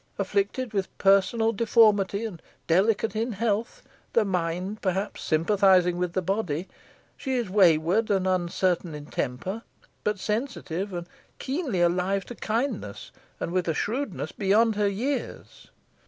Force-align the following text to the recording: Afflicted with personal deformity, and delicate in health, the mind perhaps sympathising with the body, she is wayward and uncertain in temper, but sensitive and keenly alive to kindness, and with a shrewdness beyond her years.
Afflicted 0.17 0.73
with 0.73 0.97
personal 0.97 1.51
deformity, 1.53 2.25
and 2.25 2.41
delicate 2.65 3.15
in 3.15 3.33
health, 3.33 3.83
the 4.13 4.25
mind 4.25 4.81
perhaps 4.81 5.21
sympathising 5.21 5.95
with 5.99 6.13
the 6.13 6.23
body, 6.23 6.67
she 7.15 7.35
is 7.35 7.51
wayward 7.51 8.09
and 8.09 8.25
uncertain 8.25 8.95
in 8.95 9.05
temper, 9.05 9.61
but 10.03 10.17
sensitive 10.17 10.91
and 10.91 11.07
keenly 11.37 11.81
alive 11.81 12.25
to 12.25 12.33
kindness, 12.33 13.11
and 13.39 13.51
with 13.51 13.67
a 13.67 13.75
shrewdness 13.75 14.31
beyond 14.31 14.75
her 14.75 14.89
years. 14.89 15.69